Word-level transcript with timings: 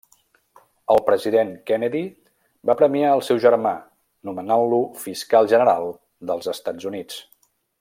El 0.93 1.01
president 1.09 1.51
Kennedy 1.71 2.01
va 2.69 2.77
premiar 2.79 3.11
el 3.17 3.21
seu 3.27 3.41
germà 3.45 3.75
nomenant-lo 4.31 4.81
Fiscal 5.05 5.51
General 5.55 5.87
dels 6.33 6.51
Estats 6.57 6.91
Units. 6.95 7.23